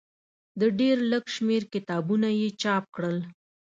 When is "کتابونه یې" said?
1.73-2.47